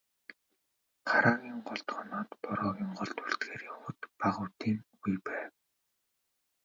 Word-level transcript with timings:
Хараагийн 1.09 1.59
голд 1.67 1.87
хоноод, 1.95 2.29
Бороогийн 2.43 2.91
голд 2.99 3.17
үлдэхээр 3.25 3.61
явахад 3.71 3.99
бага 4.19 4.41
үдийн 4.45 4.79
үе 5.05 5.15
байв. 5.27 5.51